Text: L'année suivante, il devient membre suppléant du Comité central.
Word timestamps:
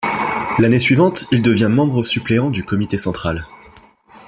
L'année 0.57 0.79
suivante, 0.79 1.27
il 1.31 1.43
devient 1.43 1.67
membre 1.69 2.03
suppléant 2.03 2.49
du 2.49 2.63
Comité 2.63 2.97
central. 2.97 3.45